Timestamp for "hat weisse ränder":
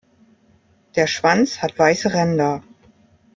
1.61-2.63